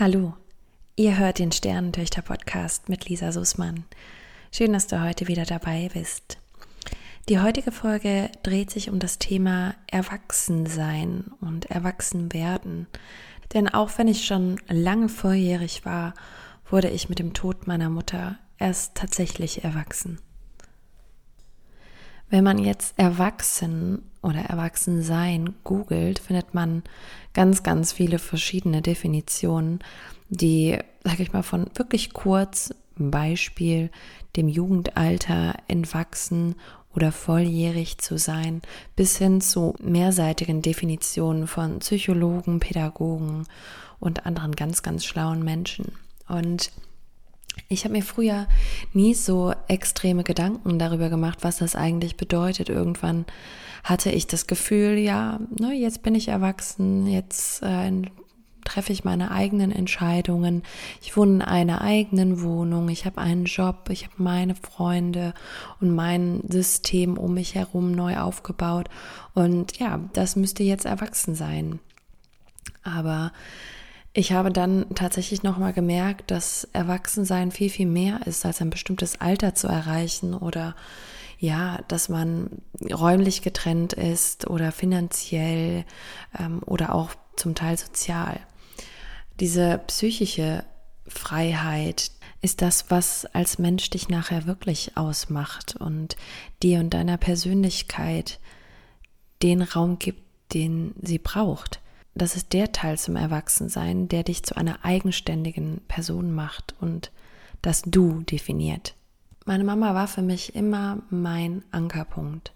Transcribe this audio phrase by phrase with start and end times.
[0.00, 0.32] Hallo,
[0.96, 3.84] ihr hört den Sternentöchter-Podcast mit Lisa Sussmann.
[4.50, 6.38] Schön, dass du heute wieder dabei bist.
[7.28, 12.86] Die heutige Folge dreht sich um das Thema Erwachsensein und Erwachsenwerden.
[13.52, 16.14] Denn auch wenn ich schon lange volljährig war,
[16.70, 20.18] wurde ich mit dem Tod meiner Mutter erst tatsächlich erwachsen.
[22.30, 26.84] Wenn man jetzt erwachsen oder Erwachsensein googelt, findet man
[27.34, 29.80] ganz, ganz viele verschiedene Definitionen,
[30.28, 33.90] die, sag ich mal, von wirklich kurz Beispiel
[34.36, 36.54] dem Jugendalter entwachsen
[36.94, 38.62] oder volljährig zu sein,
[38.94, 43.46] bis hin zu mehrseitigen Definitionen von Psychologen, Pädagogen
[43.98, 45.92] und anderen ganz, ganz schlauen Menschen.
[46.28, 46.70] Und
[47.68, 48.46] ich habe mir früher
[48.92, 52.68] nie so extreme Gedanken darüber gemacht, was das eigentlich bedeutet.
[52.68, 53.26] Irgendwann
[53.84, 57.92] hatte ich das Gefühl, ja, ne, jetzt bin ich erwachsen, jetzt äh,
[58.64, 60.62] treffe ich meine eigenen Entscheidungen.
[61.00, 65.34] Ich wohne in einer eigenen Wohnung, ich habe einen Job, ich habe meine Freunde
[65.80, 68.88] und mein System um mich herum neu aufgebaut.
[69.34, 71.80] Und ja, das müsste jetzt erwachsen sein.
[72.82, 73.32] Aber
[74.12, 79.20] ich habe dann tatsächlich nochmal gemerkt, dass Erwachsensein viel, viel mehr ist, als ein bestimmtes
[79.20, 80.74] Alter zu erreichen oder
[81.38, 82.50] ja, dass man
[82.92, 85.84] räumlich getrennt ist oder finanziell
[86.38, 88.40] ähm, oder auch zum Teil sozial.
[89.38, 90.64] Diese psychische
[91.06, 92.10] Freiheit
[92.42, 96.16] ist das, was als Mensch dich nachher wirklich ausmacht und
[96.62, 98.38] dir und deiner Persönlichkeit
[99.42, 100.22] den Raum gibt,
[100.52, 101.80] den sie braucht
[102.14, 107.10] das ist der Teil zum Erwachsensein, der dich zu einer eigenständigen Person macht und
[107.62, 108.94] das Du definiert.
[109.44, 112.52] Meine Mama war für mich immer mein Ankerpunkt.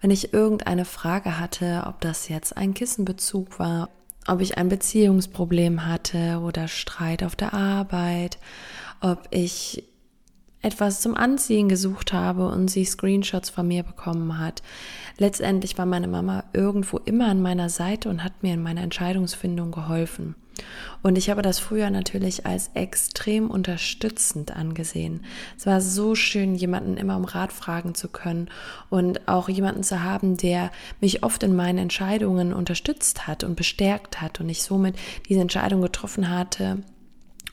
[0.00, 3.90] Wenn ich irgendeine Frage hatte, ob das jetzt ein Kissenbezug war,
[4.26, 8.38] ob ich ein Beziehungsproblem hatte oder Streit auf der Arbeit,
[9.00, 9.84] ob ich
[10.62, 14.62] etwas zum Anziehen gesucht habe und sie Screenshots von mir bekommen hat.
[15.18, 19.70] Letztendlich war meine Mama irgendwo immer an meiner Seite und hat mir in meiner Entscheidungsfindung
[19.70, 20.34] geholfen.
[21.02, 25.24] Und ich habe das früher natürlich als extrem unterstützend angesehen.
[25.56, 28.48] Es war so schön, jemanden immer um Rat fragen zu können
[28.90, 34.20] und auch jemanden zu haben, der mich oft in meinen Entscheidungen unterstützt hat und bestärkt
[34.20, 34.96] hat und ich somit
[35.28, 36.82] diese Entscheidung getroffen hatte,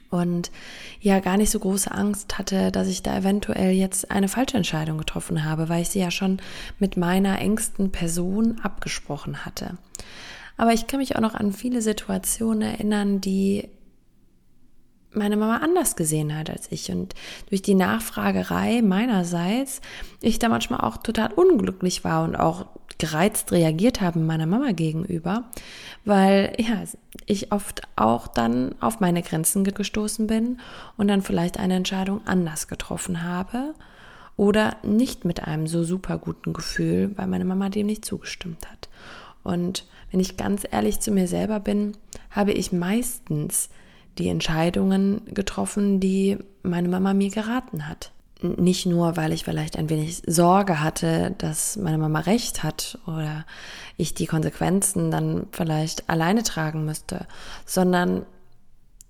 [0.10, 0.52] und
[1.00, 4.98] ja gar nicht so große Angst hatte, dass ich da eventuell jetzt eine falsche Entscheidung
[4.98, 6.38] getroffen habe, weil ich sie ja schon
[6.80, 9.78] mit meiner engsten Person abgesprochen hatte.
[10.58, 13.70] Aber ich kann mich auch noch an viele Situationen erinnern, die
[15.12, 16.92] meine Mama anders gesehen hat als ich.
[16.92, 17.14] Und
[17.50, 19.82] durch die Nachfragerei meinerseits
[20.22, 25.46] ich da manchmal auch total unglücklich war und auch gereizt reagiert habe meiner Mama gegenüber,
[26.06, 26.84] weil ja,
[27.26, 30.60] ich oft auch dann auf meine Grenzen gestoßen bin
[30.98, 33.74] und dann vielleicht eine Entscheidung anders getroffen habe
[34.36, 38.90] oder nicht mit einem so super guten Gefühl, weil meine Mama dem nicht zugestimmt hat.
[39.44, 41.94] Und wenn ich ganz ehrlich zu mir selber bin,
[42.32, 43.70] habe ich meistens
[44.18, 48.12] die Entscheidungen getroffen, die meine Mama mir geraten hat
[48.42, 53.46] nicht nur, weil ich vielleicht ein wenig Sorge hatte, dass meine Mama recht hat oder
[53.98, 57.26] ich die Konsequenzen dann vielleicht alleine tragen müsste,
[57.66, 58.26] sondern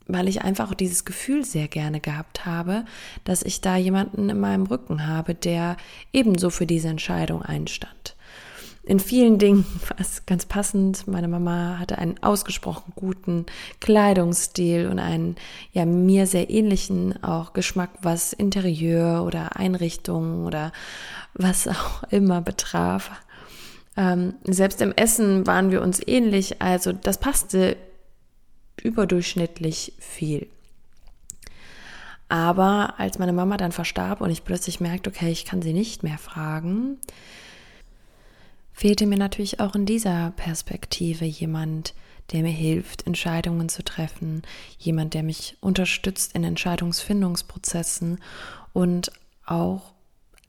[0.07, 2.85] weil ich einfach dieses Gefühl sehr gerne gehabt habe,
[3.25, 5.75] dass ich da jemanden in meinem Rücken habe, der
[6.13, 7.96] ebenso für diese Entscheidung einstand
[8.87, 11.07] in vielen Dingen war es ganz passend.
[11.07, 13.45] Meine Mama hatte einen ausgesprochen guten
[13.81, 15.35] Kleidungsstil und einen
[15.73, 20.71] ja mir sehr ähnlichen auch Geschmack, was Interieur oder Einrichtung oder
[21.33, 23.11] was auch immer betraf.
[23.97, 27.75] Ähm, selbst im Essen waren wir uns ähnlich, also das passte
[28.81, 30.47] überdurchschnittlich viel.
[32.29, 36.03] Aber als meine Mama dann verstarb und ich plötzlich merkte, okay, ich kann sie nicht
[36.03, 36.99] mehr fragen,
[38.77, 41.95] fehlte mir natürlich auch in dieser Perspektive jemand,
[42.31, 44.43] der mir hilft, Entscheidungen zu treffen,
[44.77, 48.19] jemand, der mich unterstützt in Entscheidungsfindungsprozessen
[48.73, 49.11] und
[49.47, 49.93] auch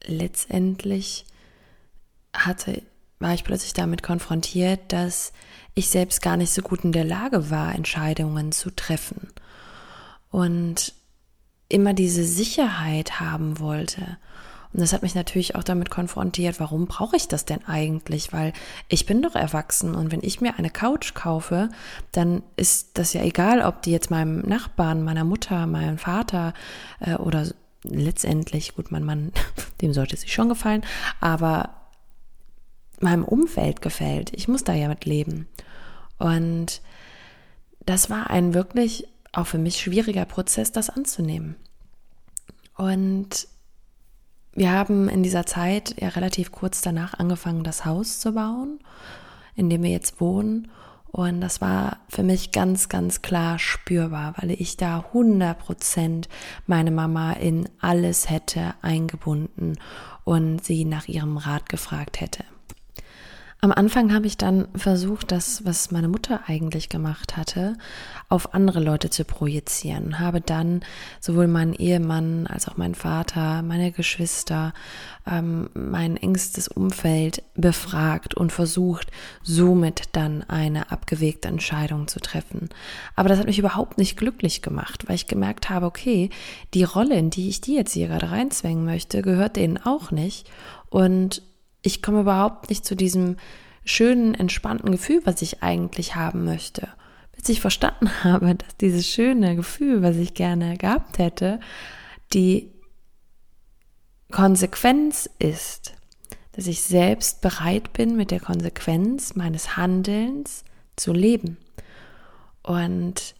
[0.04, 1.24] letztendlich
[2.34, 2.82] hatte,
[3.18, 5.32] war ich plötzlich damit konfrontiert, dass
[5.74, 9.28] ich selbst gar nicht so gut in der Lage war, Entscheidungen zu treffen.
[10.30, 10.92] Und
[11.70, 14.18] immer diese Sicherheit haben wollte
[14.72, 18.32] und das hat mich natürlich auch damit konfrontiert, warum brauche ich das denn eigentlich?
[18.32, 18.52] Weil
[18.88, 21.70] ich bin doch erwachsen und wenn ich mir eine Couch kaufe,
[22.12, 26.52] dann ist das ja egal, ob die jetzt meinem Nachbarn, meiner Mutter, meinem Vater
[27.00, 27.46] äh, oder
[27.82, 29.32] letztendlich, gut, mein Mann,
[29.80, 30.84] dem sollte sie schon gefallen,
[31.20, 31.70] aber
[33.00, 34.32] meinem Umfeld gefällt.
[34.34, 35.48] Ich muss da ja mit leben.
[36.18, 36.82] Und
[37.86, 41.56] das war ein wirklich auch für mich schwieriger Prozess, das anzunehmen.
[42.76, 43.48] Und
[44.54, 48.80] wir haben in dieser Zeit ja relativ kurz danach angefangen, das Haus zu bauen,
[49.54, 50.68] in dem wir jetzt wohnen.
[51.10, 56.28] Und das war für mich ganz, ganz klar spürbar, weil ich da 100 Prozent
[56.66, 59.78] meine Mama in alles hätte eingebunden
[60.24, 62.44] und sie nach ihrem Rat gefragt hätte.
[63.60, 67.76] Am Anfang habe ich dann versucht, das, was meine Mutter eigentlich gemacht hatte,
[68.28, 70.82] auf andere Leute zu projizieren habe dann
[71.18, 74.74] sowohl meinen Ehemann als auch meinen Vater, meine Geschwister,
[75.26, 79.10] ähm, mein engstes Umfeld befragt und versucht,
[79.42, 82.68] somit dann eine abgewegte Entscheidung zu treffen.
[83.16, 86.30] Aber das hat mich überhaupt nicht glücklich gemacht, weil ich gemerkt habe, okay,
[86.74, 90.48] die Rolle, in die ich die jetzt hier gerade reinzwängen möchte, gehört denen auch nicht.
[90.90, 91.42] Und
[91.82, 93.36] ich komme überhaupt nicht zu diesem
[93.84, 96.88] schönen, entspannten Gefühl, was ich eigentlich haben möchte.
[97.36, 101.60] Bis ich verstanden habe, dass dieses schöne Gefühl, was ich gerne gehabt hätte,
[102.32, 102.70] die
[104.30, 105.94] Konsequenz ist,
[106.52, 110.64] dass ich selbst bereit bin, mit der Konsequenz meines Handelns
[110.96, 111.56] zu leben.
[112.62, 113.34] Und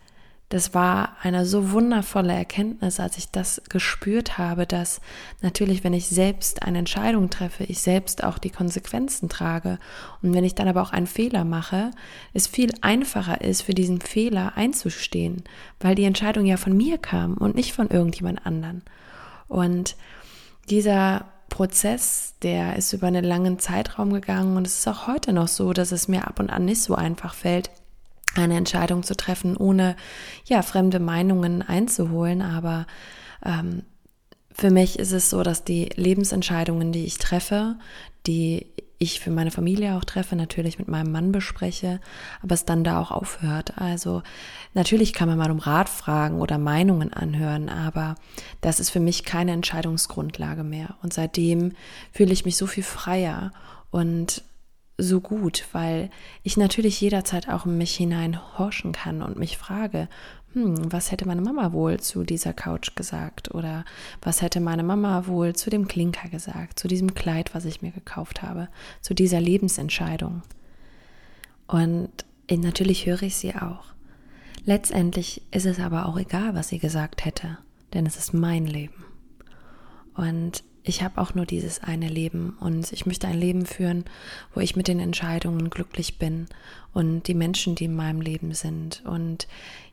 [0.48, 5.02] das war eine so wundervolle Erkenntnis, als ich das gespürt habe, dass
[5.42, 9.78] natürlich, wenn ich selbst eine Entscheidung treffe, ich selbst auch die Konsequenzen trage.
[10.22, 11.90] Und wenn ich dann aber auch einen Fehler mache,
[12.32, 15.44] es viel einfacher ist, für diesen Fehler einzustehen,
[15.80, 18.82] weil die Entscheidung ja von mir kam und nicht von irgendjemand anderen.
[19.48, 19.96] Und
[20.70, 25.48] dieser Prozess, der ist über einen langen Zeitraum gegangen und es ist auch heute noch
[25.48, 27.70] so, dass es mir ab und an nicht so einfach fällt,
[28.34, 29.96] eine Entscheidung zu treffen, ohne
[30.44, 32.42] ja fremde Meinungen einzuholen.
[32.42, 32.86] Aber
[33.44, 33.82] ähm,
[34.52, 37.76] für mich ist es so, dass die Lebensentscheidungen, die ich treffe,
[38.26, 38.66] die
[38.98, 42.00] ich für meine Familie auch treffe, natürlich mit meinem Mann bespreche,
[42.42, 43.78] aber es dann da auch aufhört.
[43.78, 44.22] Also
[44.74, 48.16] natürlich kann man mal um Rat fragen oder Meinungen anhören, aber
[48.60, 50.96] das ist für mich keine Entscheidungsgrundlage mehr.
[51.02, 51.72] Und seitdem
[52.12, 53.52] fühle ich mich so viel freier
[53.92, 54.42] und
[54.98, 56.10] so gut, weil
[56.42, 60.08] ich natürlich jederzeit auch in mich hineinhorchen kann und mich frage,
[60.54, 63.84] hm, was hätte meine Mama wohl zu dieser Couch gesagt oder
[64.20, 67.92] was hätte meine Mama wohl zu dem Klinker gesagt, zu diesem Kleid, was ich mir
[67.92, 68.68] gekauft habe,
[69.00, 70.42] zu dieser Lebensentscheidung.
[71.68, 72.10] Und
[72.50, 73.84] natürlich höre ich sie auch.
[74.64, 77.58] Letztendlich ist es aber auch egal, was sie gesagt hätte,
[77.94, 79.04] denn es ist mein Leben.
[80.14, 84.04] Und ich habe auch nur dieses eine Leben und ich möchte ein Leben führen,
[84.54, 86.46] wo ich mit den Entscheidungen glücklich bin
[86.94, 89.46] und die Menschen, die in meinem Leben sind und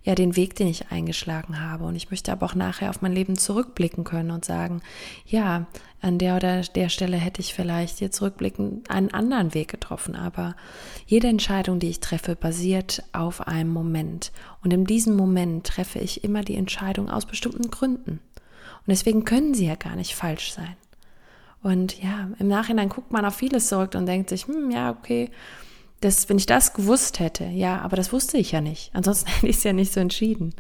[0.04, 1.84] ja den Weg, den ich eingeschlagen habe.
[1.84, 4.82] Und ich möchte aber auch nachher auf mein Leben zurückblicken können und sagen,
[5.26, 5.66] ja,
[6.02, 10.16] an der oder der Stelle hätte ich vielleicht jetzt rückblickend einen anderen Weg getroffen.
[10.16, 10.56] Aber
[11.08, 14.32] jede Entscheidung, die ich treffe, basiert auf einem Moment.
[14.64, 18.20] Und in diesem Moment treffe ich immer die Entscheidung aus bestimmten Gründen.
[18.88, 20.76] Und deswegen können sie ja gar nicht falsch sein.
[21.66, 25.32] Und ja, im Nachhinein guckt man auf vieles zurück und denkt sich, hm, ja, okay,
[26.00, 28.92] das, wenn ich das gewusst hätte, ja, aber das wusste ich ja nicht.
[28.94, 30.54] Ansonsten hätte ich es ja nicht so entschieden.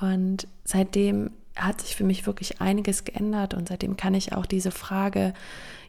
[0.00, 4.70] Und seitdem hat sich für mich wirklich einiges geändert und seitdem kann ich auch diese
[4.70, 5.34] Frage,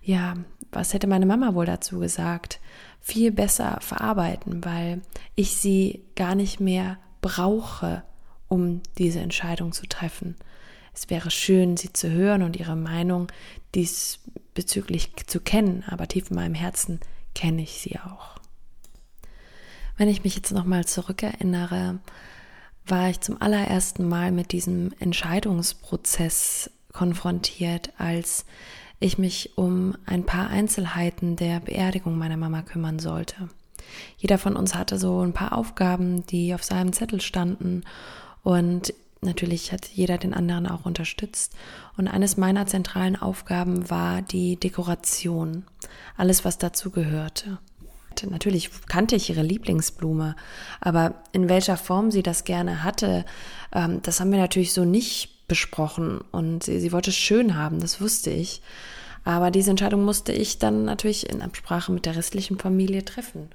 [0.02, 0.34] ja,
[0.72, 2.60] was hätte meine Mama wohl dazu gesagt,
[3.00, 5.04] viel besser verarbeiten, weil
[5.36, 8.02] ich sie gar nicht mehr brauche,
[8.48, 10.36] um diese Entscheidung zu treffen.
[10.94, 13.28] Es wäre schön, sie zu hören und ihre Meinung
[13.76, 17.00] diesbezüglich zu kennen, aber tief in meinem Herzen
[17.34, 18.36] kenne ich sie auch.
[19.98, 22.00] Wenn ich mich jetzt nochmal zurückerinnere,
[22.86, 28.46] war ich zum allerersten Mal mit diesem Entscheidungsprozess konfrontiert, als
[29.00, 33.50] ich mich um ein paar Einzelheiten der Beerdigung meiner Mama kümmern sollte.
[34.18, 37.84] Jeder von uns hatte so ein paar Aufgaben, die auf seinem Zettel standen
[38.44, 41.54] und natürlich hat jeder den anderen auch unterstützt.
[41.98, 45.66] Und eines meiner zentralen Aufgaben war die Dekoration.
[46.18, 47.60] Alles, was dazu gehörte.
[48.30, 50.36] Natürlich kannte ich ihre Lieblingsblume,
[50.80, 53.26] aber in welcher Form sie das gerne hatte,
[53.72, 56.20] ähm, das haben wir natürlich so nicht besprochen.
[56.32, 58.62] Und sie, sie wollte es schön haben, das wusste ich.
[59.24, 63.50] Aber diese Entscheidung musste ich dann natürlich in Absprache mit der restlichen Familie treffen.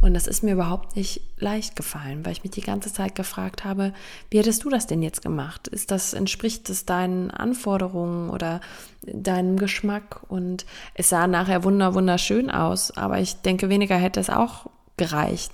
[0.00, 3.64] Und das ist mir überhaupt nicht leicht gefallen, weil ich mich die ganze Zeit gefragt
[3.64, 3.92] habe,
[4.30, 5.68] wie hättest du das denn jetzt gemacht?
[5.68, 8.62] Ist das, entspricht es deinen Anforderungen oder
[9.02, 10.22] deinem Geschmack?
[10.28, 10.64] Und
[10.94, 15.52] es sah nachher wunder, wunderschön aus, aber ich denke, weniger hätte es auch gereicht.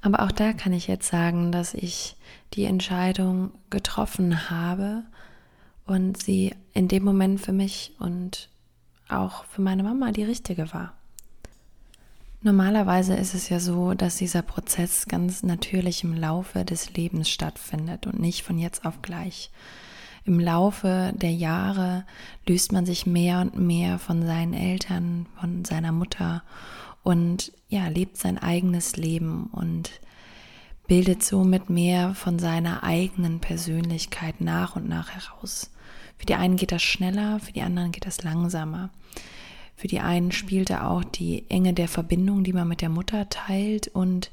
[0.00, 2.16] Aber auch da kann ich jetzt sagen, dass ich
[2.54, 5.02] die Entscheidung getroffen habe
[5.86, 8.48] und sie in dem Moment für mich und
[9.08, 10.94] auch für meine Mama die richtige war.
[12.42, 18.06] Normalerweise ist es ja so, dass dieser Prozess ganz natürlich im Laufe des Lebens stattfindet
[18.06, 19.50] und nicht von jetzt auf gleich.
[20.24, 22.06] Im Laufe der Jahre
[22.46, 26.42] löst man sich mehr und mehr von seinen Eltern, von seiner Mutter
[27.02, 29.90] und ja, lebt sein eigenes Leben und
[30.86, 35.70] bildet somit mehr von seiner eigenen Persönlichkeit nach und nach heraus.
[36.16, 38.90] Für die einen geht das schneller, für die anderen geht das langsamer.
[39.80, 43.88] Für die einen spielte auch die Enge der Verbindung, die man mit der Mutter teilt
[43.88, 44.30] und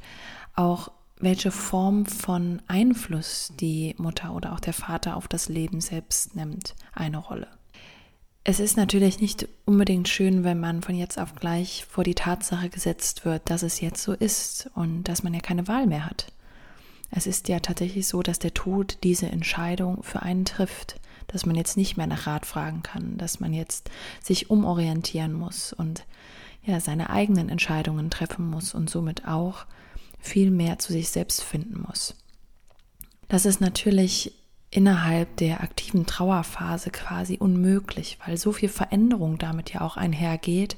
[0.55, 6.35] auch welche Form von Einfluss die Mutter oder auch der Vater auf das Leben selbst
[6.35, 7.47] nimmt, eine Rolle.
[8.43, 12.67] Es ist natürlich nicht unbedingt schön, wenn man von jetzt auf gleich vor die Tatsache
[12.67, 16.27] gesetzt wird, dass es jetzt so ist und dass man ja keine Wahl mehr hat.
[17.09, 21.55] Es ist ja tatsächlich so, dass der Tod diese Entscheidung für einen trifft dass man
[21.55, 23.89] jetzt nicht mehr nach Rat fragen kann, dass man jetzt
[24.23, 26.05] sich umorientieren muss und
[26.63, 29.65] ja, seine eigenen Entscheidungen treffen muss und somit auch
[30.19, 32.15] viel mehr zu sich selbst finden muss.
[33.29, 34.33] Das ist natürlich
[34.69, 40.75] innerhalb der aktiven Trauerphase quasi unmöglich, weil so viel Veränderung damit ja auch einhergeht,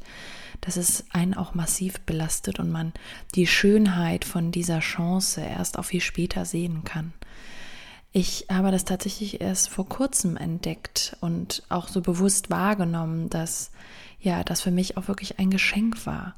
[0.61, 2.93] dass es einen auch massiv belastet und man
[3.35, 7.13] die Schönheit von dieser Chance erst auch viel später sehen kann.
[8.11, 13.71] Ich habe das tatsächlich erst vor kurzem entdeckt und auch so bewusst wahrgenommen, dass
[14.19, 16.35] ja, das für mich auch wirklich ein Geschenk war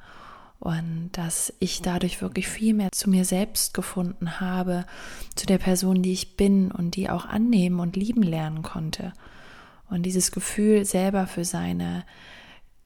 [0.60, 4.86] und dass ich dadurch wirklich viel mehr zu mir selbst gefunden habe,
[5.36, 9.14] zu der Person, die ich bin und die auch annehmen und lieben lernen konnte.
[9.90, 12.06] Und dieses Gefühl selber für seine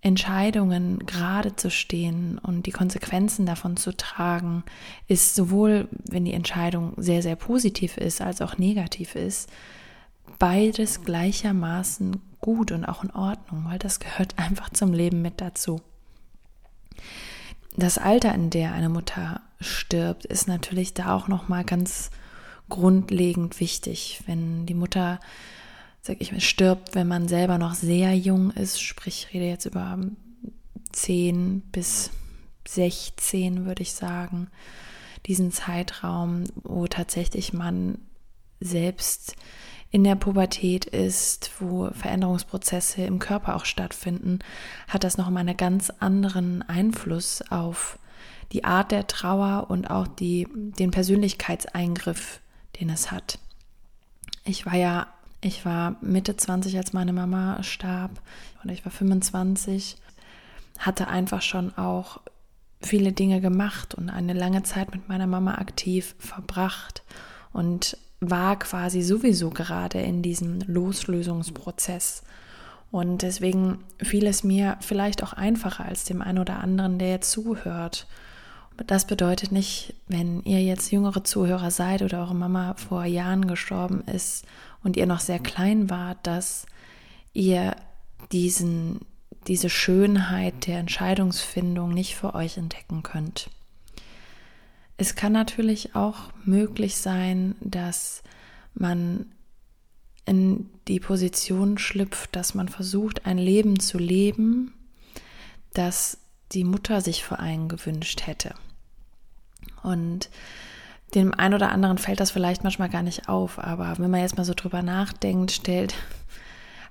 [0.06, 4.64] Entscheidungen gerade zu stehen und die Konsequenzen davon zu tragen,
[5.08, 9.50] ist sowohl, wenn die Entscheidung sehr, sehr positiv ist, als auch negativ ist,
[10.38, 15.82] beides gleichermaßen gut und auch in Ordnung, weil das gehört einfach zum Leben mit dazu.
[17.76, 22.12] Das Alter, in der eine Mutter stirbt, ist natürlich da auch noch mal ganz
[22.70, 24.22] grundlegend wichtig.
[24.28, 25.20] Wenn die Mutter
[26.06, 29.66] sag ich mal, stirbt, wenn man selber noch sehr jung ist, sprich, ich rede jetzt
[29.66, 29.98] über
[30.92, 32.12] 10 bis
[32.68, 34.52] 16, würde ich sagen,
[35.26, 37.98] diesen Zeitraum, wo tatsächlich man
[38.60, 39.36] selbst
[39.90, 44.40] in der Pubertät ist, wo Veränderungsprozesse im Körper auch stattfinden,
[44.88, 47.98] hat das nochmal einen ganz anderen Einfluss auf
[48.52, 52.42] die Art der Trauer und auch die, den Persönlichkeitseingriff,
[52.80, 53.40] den es hat.
[54.44, 55.08] Ich war ja
[55.42, 58.12] ich war Mitte 20, als meine Mama starb,
[58.64, 59.98] und ich war 25,
[60.80, 62.20] hatte einfach schon auch
[62.82, 67.04] viele Dinge gemacht und eine lange Zeit mit meiner Mama aktiv verbracht
[67.54, 72.24] und war quasi sowieso gerade in diesem Loslösungsprozess.
[72.92, 77.32] Und deswegen fiel es mir vielleicht auch einfacher als dem einen oder anderen, der jetzt
[77.32, 78.08] zuhört.
[78.88, 84.02] Das bedeutet nicht, wenn ihr jetzt jüngere Zuhörer seid oder eure Mama vor Jahren gestorben
[84.02, 84.46] ist
[84.86, 86.68] und ihr noch sehr klein wart, dass
[87.34, 87.76] ihr
[88.32, 89.00] diesen,
[89.48, 93.50] diese Schönheit der Entscheidungsfindung nicht für euch entdecken könnt.
[94.98, 98.22] Es kann natürlich auch möglich sein, dass
[98.76, 99.26] man
[100.28, 104.72] in die Position schlüpft, dass man versucht, ein Leben zu leben,
[105.74, 106.20] das
[106.52, 108.54] die Mutter sich für einen gewünscht hätte.
[109.82, 110.30] Und
[111.16, 114.38] dem einen oder anderen fällt das vielleicht manchmal gar nicht auf, aber wenn man jetzt
[114.38, 115.96] mal so drüber nachdenkt, stellt,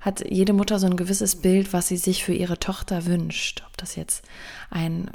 [0.01, 3.63] hat jede Mutter so ein gewisses Bild, was sie sich für ihre Tochter wünscht.
[3.67, 4.25] Ob das jetzt
[4.71, 5.11] ein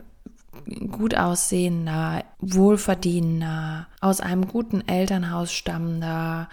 [0.92, 6.50] gut aussehender, wohlverdienender, aus einem guten Elternhaus stammender,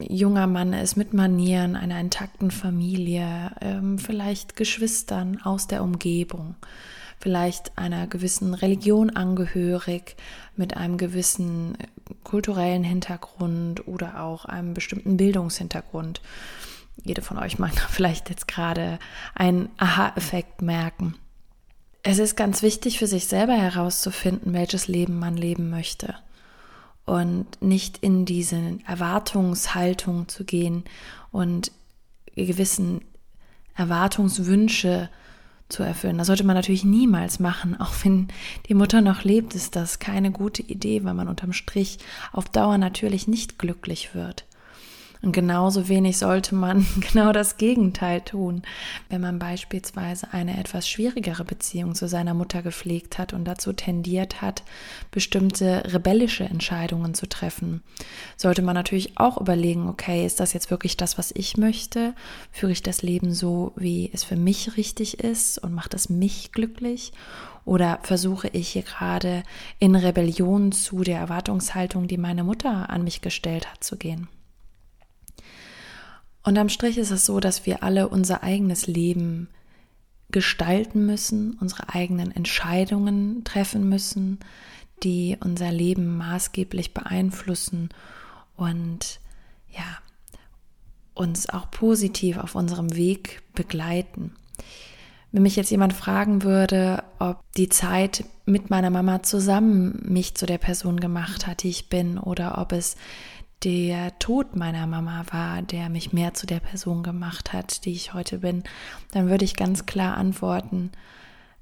[0.00, 6.56] junger Mann ist mit Manieren, einer intakten Familie, ähm, vielleicht Geschwistern aus der Umgebung
[7.20, 10.16] vielleicht einer gewissen Religion angehörig,
[10.56, 11.76] mit einem gewissen
[12.24, 16.20] kulturellen Hintergrund oder auch einem bestimmten Bildungshintergrund.
[17.04, 18.98] Jede von euch mag vielleicht jetzt gerade
[19.34, 21.14] einen Aha-Effekt merken.
[22.02, 26.14] Es ist ganz wichtig für sich selber herauszufinden, welches Leben man leben möchte
[27.08, 30.84] und nicht in diese Erwartungshaltung zu gehen
[31.32, 31.72] und
[32.36, 33.00] gewissen
[33.74, 35.08] Erwartungswünsche
[35.68, 36.18] zu erfüllen.
[36.18, 37.78] Das sollte man natürlich niemals machen.
[37.78, 38.28] Auch wenn
[38.68, 41.98] die Mutter noch lebt, ist das keine gute Idee, weil man unterm Strich
[42.32, 44.47] auf Dauer natürlich nicht glücklich wird.
[45.20, 48.62] Und genauso wenig sollte man genau das Gegenteil tun,
[49.08, 54.40] wenn man beispielsweise eine etwas schwierigere Beziehung zu seiner Mutter gepflegt hat und dazu tendiert
[54.40, 54.62] hat,
[55.10, 57.82] bestimmte rebellische Entscheidungen zu treffen.
[58.36, 62.14] Sollte man natürlich auch überlegen, okay, ist das jetzt wirklich das, was ich möchte?
[62.52, 66.52] Führe ich das Leben so, wie es für mich richtig ist und macht es mich
[66.52, 67.12] glücklich?
[67.64, 69.42] Oder versuche ich hier gerade
[69.78, 74.28] in Rebellion zu der Erwartungshaltung, die meine Mutter an mich gestellt hat, zu gehen?
[76.42, 79.48] Und am Strich ist es so, dass wir alle unser eigenes Leben
[80.30, 84.38] gestalten müssen, unsere eigenen Entscheidungen treffen müssen,
[85.02, 87.88] die unser Leben maßgeblich beeinflussen
[88.56, 89.20] und
[89.70, 89.98] ja,
[91.14, 94.32] uns auch positiv auf unserem Weg begleiten.
[95.30, 100.46] Wenn mich jetzt jemand fragen würde, ob die Zeit mit meiner Mama zusammen mich zu
[100.46, 102.96] der Person gemacht hat, die ich bin, oder ob es
[103.64, 108.14] der Tod meiner Mama war, der mich mehr zu der Person gemacht hat, die ich
[108.14, 108.62] heute bin,
[109.12, 110.90] dann würde ich ganz klar antworten,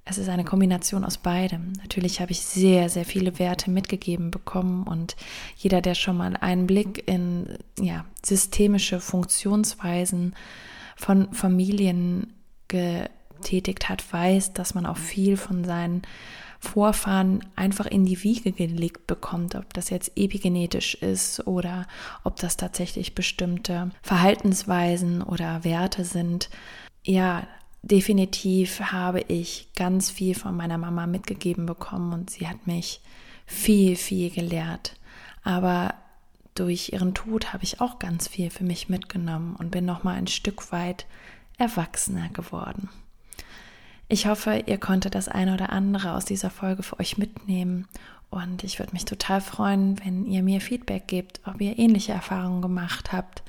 [0.08, 1.72] es ist eine Kombination aus beidem.
[1.82, 5.16] Natürlich habe ich sehr, sehr viele Werte mitgegeben bekommen und
[5.56, 10.36] jeder, der schon mal einen Blick in ja, systemische Funktionsweisen
[10.94, 12.34] von Familien
[12.68, 16.02] getätigt hat, weiß, dass man auch viel von seinen
[16.66, 21.86] Vorfahren einfach in die Wiege gelegt bekommt, ob das jetzt epigenetisch ist oder
[22.24, 26.50] ob das tatsächlich bestimmte Verhaltensweisen oder Werte sind.
[27.04, 27.46] Ja,
[27.82, 33.00] definitiv habe ich ganz viel von meiner Mama mitgegeben bekommen und sie hat mich
[33.46, 34.96] viel, viel gelehrt.
[35.44, 35.94] Aber
[36.54, 40.14] durch ihren Tod habe ich auch ganz viel für mich mitgenommen und bin noch mal
[40.14, 41.06] ein Stück weit
[41.58, 42.88] erwachsener geworden.
[44.08, 47.88] Ich hoffe, ihr konntet das eine oder andere aus dieser Folge für euch mitnehmen
[48.30, 52.62] und ich würde mich total freuen, wenn ihr mir Feedback gebt, ob ihr ähnliche Erfahrungen
[52.62, 53.42] gemacht habt,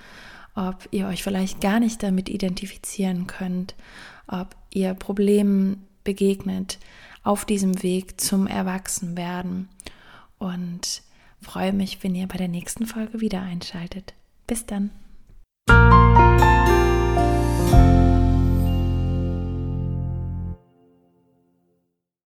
[0.55, 3.75] ob ihr euch vielleicht gar nicht damit identifizieren könnt,
[4.27, 6.79] ob ihr Problemen begegnet
[7.23, 9.69] auf diesem Weg zum Erwachsenwerden
[10.39, 11.03] und
[11.41, 14.13] freue mich, wenn ihr bei der nächsten Folge wieder einschaltet.
[14.47, 14.89] Bis dann.